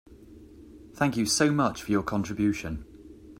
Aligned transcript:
Thank 0.95 1.15
you 1.15 1.27
so 1.27 1.51
much 1.51 1.83
for 1.83 1.91
your 1.91 2.01
contribution. 2.01 2.85